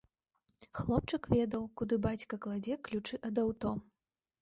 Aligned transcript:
Хлопчык 0.79 1.29
ведаў, 1.35 1.69
куды 1.83 2.01
бацька 2.09 2.43
кладзе 2.47 2.81
ключы 2.91 3.25
ад 3.33 3.47
аўто. 3.47 3.79